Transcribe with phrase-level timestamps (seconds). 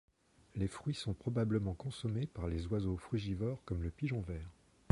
[0.55, 4.49] Les fruits sont probablement consommés par les oiseaux frugivores comme le pigeon vert.